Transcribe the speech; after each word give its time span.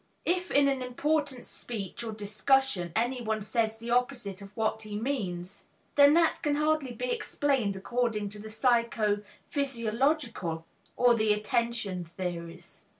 If 0.25 0.49
in 0.49 0.67
an 0.67 0.81
important 0.81 1.45
speech 1.45 2.03
or 2.03 2.11
discussion 2.11 2.91
anyone 2.95 3.43
says 3.43 3.77
the 3.77 3.91
opposite 3.91 4.41
of 4.41 4.57
what 4.57 4.81
he 4.81 4.97
means, 4.97 5.65
then 5.93 6.15
that 6.15 6.41
can 6.41 6.55
hardly 6.55 6.91
be 6.91 7.11
explained 7.11 7.75
according 7.75 8.29
to 8.29 8.39
the 8.41 8.49
psycho 8.49 9.21
physiological 9.51 10.65
or 10.97 11.13
the 11.13 11.33
attention 11.33 12.03
theories. 12.17 12.81